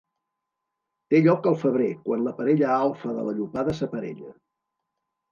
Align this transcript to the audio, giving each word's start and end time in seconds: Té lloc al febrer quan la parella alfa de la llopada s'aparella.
Té 1.13 1.17
lloc 1.25 1.49
al 1.51 1.57
febrer 1.63 1.89
quan 2.07 2.23
la 2.27 2.33
parella 2.39 2.71
alfa 2.75 3.11
de 3.17 3.25
la 3.27 3.35
llopada 3.41 3.75
s'aparella. 3.81 4.33